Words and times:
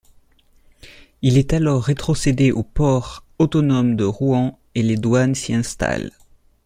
Il 1.21 1.37
est 1.37 1.53
alors 1.53 1.83
rétrocédé 1.83 2.51
au 2.51 2.63
Port 2.63 3.23
Autonome 3.37 3.95
de 3.95 4.03
Rouen 4.03 4.57
et 4.73 4.81
les 4.81 4.97
douanes 4.97 5.35
s'y 5.35 5.53
installent. 5.53 6.11